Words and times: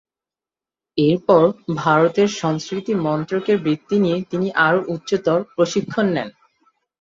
এরপর 0.97 1.43
ভারতের 1.77 2.29
সংস্কৃতি 2.41 2.93
মন্ত্রকের 3.05 3.57
বৃত্তি 3.57 3.95
নিয়ে 3.99 4.17
তিনি 4.31 4.47
আরও 4.67 4.79
উচ্চতর 4.93 5.39
প্রশিক্ষণ 5.55 6.05
নেন। 6.15 6.29